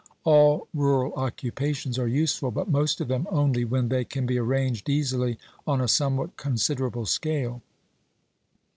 [0.23, 4.89] All rural occupations are useful, but most of them only when they can be arranged
[4.89, 7.61] easily on a somewhat considerable scale.